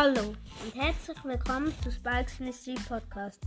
Hallo 0.00 0.32
und 0.62 0.80
herzlich 0.80 1.24
willkommen 1.24 1.74
zu 1.82 1.90
Spikes 1.90 2.38
Mystery 2.38 2.76
Podcast. 2.86 3.42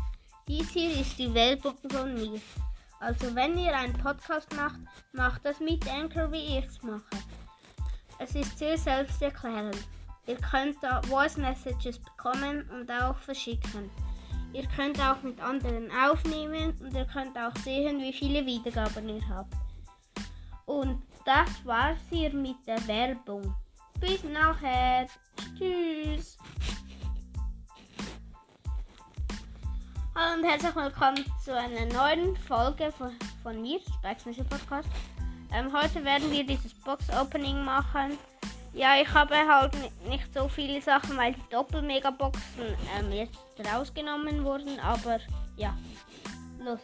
Dies 0.50 0.70
hier 0.72 1.00
ist 1.00 1.18
die 1.18 1.34
Werbung 1.34 1.78
von 1.90 2.14
mir. 2.14 2.42
Also 3.00 3.34
wenn 3.34 3.58
ihr 3.58 3.74
einen 3.74 3.94
Podcast 3.94 4.54
macht, 4.58 4.82
macht 5.14 5.46
das 5.46 5.62
mit 5.62 5.90
Anchor, 5.90 6.30
wie 6.30 6.58
ich 6.58 6.66
es 6.66 6.84
mache. 6.84 7.06
Es 8.20 8.36
ist 8.36 8.60
sehr 8.60 8.78
selbsterklärend. 8.78 9.78
Ihr 10.28 10.36
könnt 10.36 10.76
da 10.82 11.02
Voice 11.04 11.38
Messages 11.38 11.98
bekommen 12.00 12.70
und 12.72 12.92
auch 12.92 13.16
verschicken. 13.20 13.90
Ihr 14.52 14.68
könnt 14.76 15.00
auch 15.00 15.24
mit 15.24 15.40
anderen 15.40 15.90
aufnehmen 15.90 16.78
und 16.82 16.94
ihr 16.94 17.06
könnt 17.06 17.38
auch 17.38 17.56
sehen, 17.64 17.98
wie 18.02 18.12
viele 18.12 18.46
Wiedergaben 18.46 19.08
ihr 19.08 19.26
habt. 19.30 19.54
Und 20.66 21.02
das 21.24 21.66
war's 21.66 22.02
hier 22.10 22.34
mit 22.34 22.58
der 22.68 22.86
Werbung. 22.90 23.56
Bis 24.02 24.24
nachher. 24.24 25.06
Tschüss. 25.56 26.36
Hallo 30.16 30.40
und 30.40 30.44
herzlich 30.44 30.76
willkommen 30.76 31.24
zu 31.46 31.56
einer 31.56 31.86
neuen 31.86 32.36
Folge 32.36 32.92
von, 32.92 33.12
von 33.44 33.62
mir, 33.62 33.80
Spikes 33.80 34.26
Mission 34.26 34.48
Podcast. 34.48 34.90
Ähm, 35.54 35.72
heute 35.72 36.04
werden 36.04 36.32
wir 36.32 36.44
dieses 36.44 36.74
Box-Opening 36.74 37.64
machen. 37.64 38.18
Ja, 38.74 39.00
ich 39.00 39.14
habe 39.14 39.36
halt 39.36 39.74
nicht 40.10 40.34
so 40.34 40.48
viele 40.48 40.82
Sachen, 40.82 41.16
weil 41.16 41.34
die 41.34 41.50
Doppel-Megaboxen 41.52 42.76
ähm, 42.98 43.12
jetzt 43.12 43.38
rausgenommen 43.72 44.44
wurden, 44.44 44.80
aber 44.80 45.20
ja, 45.58 45.78
los. 46.60 46.80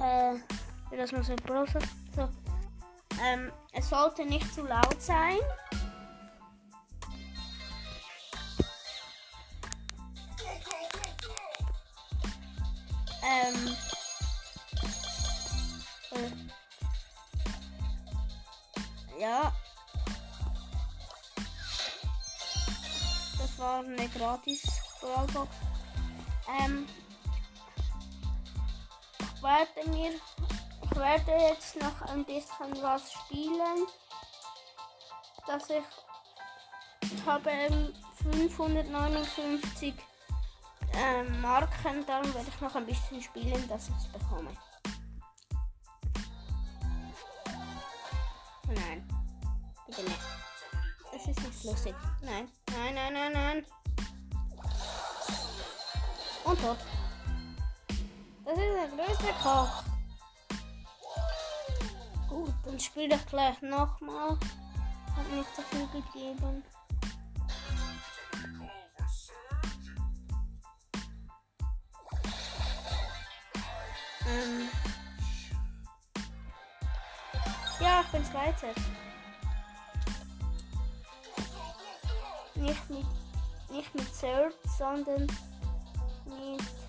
Äh, 0.00 0.96
das 0.96 1.12
muss 1.12 1.28
ein 1.28 1.36
Browser. 1.36 1.80
So. 2.16 2.30
Ähm, 3.22 3.52
es 3.72 3.88
sollte 3.88 4.24
nicht 4.24 4.52
zu 4.54 4.62
laut 4.62 5.00
sein. 5.00 5.38
Ähm, 13.22 13.76
äh, 16.12 16.30
ja. 19.20 19.52
Das 23.38 23.58
war 23.58 23.78
eine 23.80 24.08
gratis 24.10 24.62
Brawlbox. 25.00 25.48
Ähm, 26.60 26.86
ich 29.20 29.42
werde 29.42 29.90
mir, 29.90 30.10
ich 30.10 30.33
werde 30.96 31.32
jetzt 31.32 31.76
noch 31.76 32.02
ein 32.02 32.24
bisschen 32.24 32.82
was 32.82 33.12
spielen, 33.12 33.86
dass 35.46 35.70
ich, 35.70 35.84
ich 37.02 37.26
habe 37.26 37.50
559 38.22 39.94
äh, 40.92 41.22
Marken, 41.40 42.06
darum 42.06 42.32
werde 42.34 42.48
ich 42.48 42.60
noch 42.60 42.74
ein 42.74 42.86
bisschen 42.86 43.22
spielen, 43.22 43.68
dass 43.68 43.88
ich 43.88 43.96
es 43.96 44.08
bekomme. 44.08 44.50
Nein, 48.68 49.08
bitte 49.86 50.02
nicht. 50.02 50.20
Es 51.14 51.26
ist 51.28 51.40
nicht 51.42 51.64
lustig. 51.64 51.94
Nein, 52.22 52.48
nein, 52.72 52.94
nein, 52.94 53.12
nein, 53.12 53.32
nein. 53.32 53.66
Und 56.44 56.60
tot. 56.60 56.78
Das 58.44 58.58
ist 58.58 58.58
der 58.58 58.88
größte 58.88 59.32
Koch. 59.42 59.93
Gut, 62.34 62.52
dann 62.64 62.80
spiele 62.80 63.14
ich 63.14 63.26
gleich 63.26 63.62
nochmal. 63.62 64.30
Hat 64.30 65.46
so 65.54 65.62
viel 65.62 65.86
gegeben. 65.86 66.64
Ähm 74.26 74.68
ja, 77.78 78.00
ich 78.00 78.08
bin 78.08 78.24
Zweiter. 78.24 78.66
Nicht 82.56 82.90
mit, 82.90 83.06
nicht 83.70 83.94
mit 83.94 84.20
Third, 84.20 84.54
sondern 84.76 85.28
mit 86.26 86.83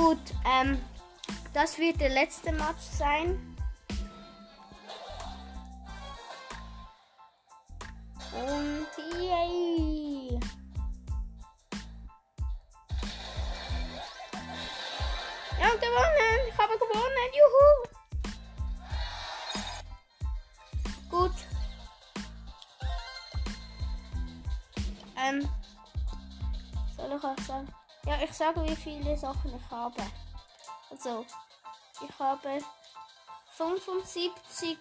Gut, 0.00 0.32
ähm, 0.46 0.78
das 1.52 1.76
wird 1.76 2.00
der 2.00 2.08
letzte 2.08 2.52
Match 2.52 2.80
sein. 2.80 3.38
Und 8.32 8.86
yay! 9.20 10.40
Ja, 15.60 15.68
gewonnen! 15.68 16.48
Ich 16.48 16.56
habe 16.56 16.78
gewonnen! 16.78 17.30
Juhu! 17.36 17.68
Gut. 21.10 21.36
Ähm. 25.18 25.46
Soll 26.96 27.18
ich 27.18 27.22
auch 27.22 27.38
sagen? 27.46 27.68
Ja, 28.06 28.14
ich 28.22 28.32
sage, 28.32 28.62
wie 28.64 28.76
viele 28.76 29.16
Sachen 29.16 29.54
ich 29.54 29.70
habe. 29.70 30.02
Also, 30.90 31.24
ich 32.02 32.18
habe 32.18 32.58
75 33.56 34.78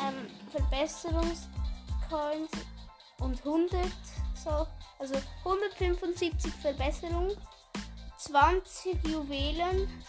ähm, 0.00 0.26
Verbesserungscoins 0.50 2.50
und 3.18 3.38
100 3.38 3.86
so, 4.42 4.66
also 4.98 5.14
175 5.44 6.52
Verbesserungen, 6.54 7.36
20 8.18 9.06
Juwelen, 9.06 10.02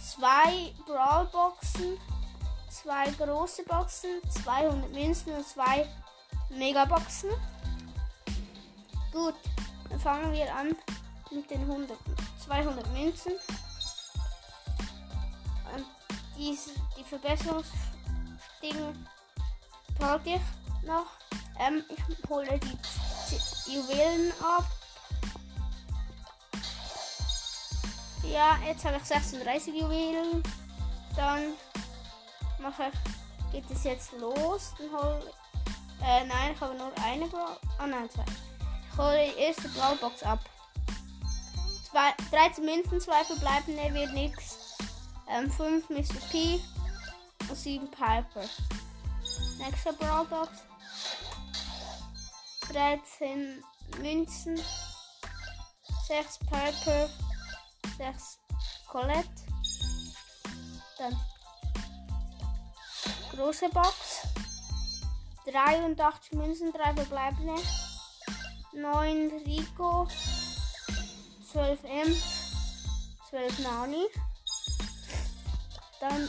2 0.00 0.74
Brawlboxen, 0.86 1.98
2 2.68 3.10
große 3.12 3.64
Boxen, 3.64 4.20
200 4.44 4.92
Münzen 4.92 5.32
und 5.32 5.46
2 5.46 5.88
Megaboxen. 6.50 7.30
Gut, 9.12 9.34
dann 9.90 10.00
fangen 10.00 10.32
wir 10.32 10.54
an 10.54 10.74
mit 11.30 11.50
den 11.50 11.60
100, 11.62 11.98
200 12.44 12.92
Münzen. 12.92 13.32
Und 15.74 15.86
diese, 16.36 16.70
die 16.96 17.04
Verbesserungsdinge 17.04 18.94
packe 19.98 20.36
ich 20.36 20.86
noch. 20.86 21.06
Ähm, 21.58 21.84
ich 21.88 22.28
hole 22.28 22.58
die 22.58 23.72
Juwelen 23.72 24.32
ab. 24.42 24.64
Ja, 28.22 28.58
jetzt 28.66 28.84
habe 28.84 28.96
ich 28.96 29.04
36 29.04 29.74
Juwelen. 29.74 30.42
Dann 31.16 31.54
mache 32.60 32.90
ich, 32.92 33.52
geht 33.52 33.70
es 33.70 33.84
jetzt 33.84 34.12
los. 34.12 34.72
Dann 34.78 34.92
hole 34.92 35.22
äh, 36.02 36.24
nein, 36.24 36.52
ich 36.54 36.60
habe 36.60 36.74
nur 36.74 36.90
eine. 37.04 37.28
Ah 37.78 37.86
nein, 37.86 38.08
zwei. 38.10 38.24
Hole 38.96 39.32
die 39.32 39.40
erste 39.40 39.68
Brawlbox 39.68 40.22
ab. 40.22 40.40
Zwei, 41.90 42.14
13 42.30 42.64
Münzen, 42.64 43.00
2 43.00 43.24
verbleibende 43.24 43.94
wird 43.94 44.12
nichts. 44.12 44.76
Ähm, 45.28 45.50
5 45.50 45.90
Mr. 45.90 46.20
P 46.30 46.60
und 47.48 47.56
7 47.56 47.90
Piper. 47.90 48.48
Nächste 49.58 49.92
Brawlbox. 49.94 50.50
13 52.72 53.62
Münzen. 53.98 54.60
6 56.06 56.38
Piper. 56.38 57.08
6 57.98 58.38
Colette. 58.88 59.28
Dann 60.98 61.20
große 63.34 63.68
Box. 63.70 64.26
83 65.46 66.32
Münzen, 66.32 66.72
3 66.72 66.94
verbleibende. 66.94 67.54
9 68.72 69.30
Rico. 69.46 70.08
12 71.52 71.84
M. 71.84 72.16
12 73.28 73.58
Nani. 73.60 74.06
Dann 76.00 76.28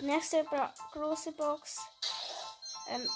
nächste 0.00 0.46
große 0.92 1.32
Box. 1.32 1.78
Ähm, 2.88 3.06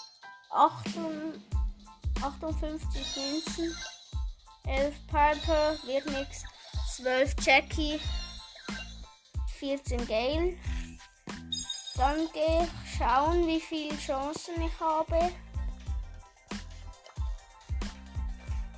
58 0.50 3.17
Münzen. 3.17 3.75
11 4.67 4.94
Piper, 5.06 5.77
wird 5.85 6.06
nix. 6.06 6.43
12 6.97 7.35
Jackie. 7.41 8.00
14 9.59 10.06
Gale. 10.06 10.56
Dann 11.97 12.29
gehe 12.32 12.65
ich 12.65 12.70
schauen, 12.99 13.47
wie 13.47 13.61
viele 13.61 13.97
Chancen 13.99 14.62
ich 14.62 14.81
habe. 14.81 15.31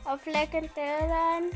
Auf 0.07 0.25
legendären 0.25 1.51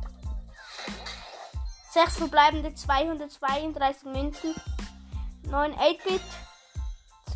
6 1.93 2.19
verbleibende 2.19 2.73
232 2.73 4.05
Münzen. 4.05 4.55
9 5.43 5.75
8-Bit. 5.75 6.23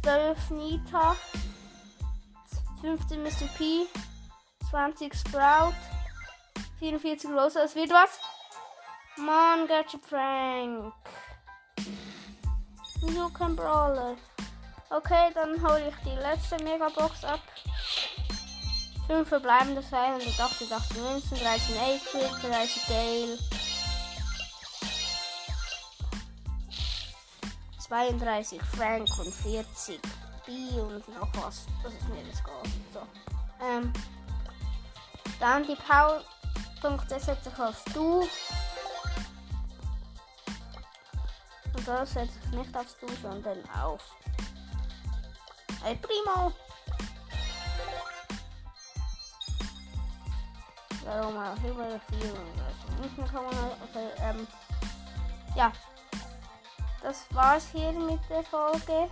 12 0.00 0.50
Nita. 0.50 1.16
15 2.80 3.22
Mr. 3.22 3.48
P. 3.58 3.86
20 4.70 5.12
Sprout. 5.12 5.74
44 6.78 7.30
Rosa. 7.30 7.64
Es 7.64 7.74
wird 7.74 7.90
was. 7.90 8.20
Mann, 9.16 9.66
Gadget 9.66 10.04
Frank. 10.06 10.94
Wieso 13.00 13.28
kein 13.30 13.56
Brawler? 13.56 14.16
Okay, 14.90 15.30
dann 15.34 15.60
hole 15.62 15.88
ich 15.88 15.96
die 16.04 16.16
letzte 16.20 16.62
Megabox 16.62 17.24
ab. 17.24 17.40
5 19.08 19.28
verbleibende 19.28 19.82
288 19.82 20.96
Münzen, 20.96 21.38
13 21.38 21.76
8 21.76 22.42
30 22.42 22.86
Gale. 22.86 23.38
32 27.94 28.60
Frank 28.60 29.08
und 29.20 29.32
40 29.32 30.00
B 30.44 30.80
und 30.80 31.08
noch 31.14 31.28
was. 31.34 31.66
Das 31.80 31.92
ist 31.92 32.08
mir 32.08 32.24
das 32.28 32.42
gar 32.42 32.60
so. 32.92 33.06
Ähm, 33.64 33.92
dann 35.38 35.62
die 35.62 35.76
Powerpunkte 35.76 37.20
setze 37.20 37.50
ich 37.50 37.60
auf 37.60 37.84
Du. 37.94 38.22
Und 41.72 41.86
das 41.86 42.14
setze 42.14 42.32
ich 42.44 42.58
nicht 42.58 42.76
auf 42.76 42.96
Du, 43.00 43.06
sondern 43.22 43.58
auf 43.70 44.02
El 45.86 45.94
Primo. 45.98 46.52
Warum 51.04 51.36
auch 51.36 51.56
über 51.58 52.00
400. 52.10 53.32
kann 53.32 53.44
man, 53.44 53.70
okay, 53.84 54.08
ähm, 54.20 54.48
ja 55.54 55.70
das 57.04 57.26
war's 57.34 57.68
hier 57.70 57.92
mit 57.92 58.18
der 58.30 58.42
Folge. 58.42 59.10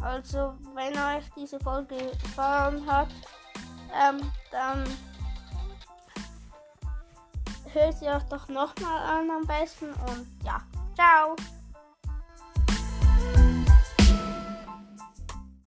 Also, 0.00 0.54
wenn 0.74 0.92
euch 0.92 1.24
diese 1.36 1.60
Folge 1.60 1.96
gefallen 2.22 2.84
hat, 2.86 3.08
ähm, 3.94 4.32
dann 4.50 4.84
hört 7.72 7.98
sie 7.98 8.08
euch 8.08 8.22
doch 8.24 8.48
nochmal 8.48 9.20
an 9.20 9.30
am 9.30 9.46
besten 9.46 9.92
und 9.92 10.26
ja, 10.44 10.60
ciao! 10.94 11.36